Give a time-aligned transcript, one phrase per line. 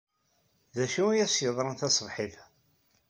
[0.75, 2.43] D acu ay as-yeḍran taṣebḥit-a?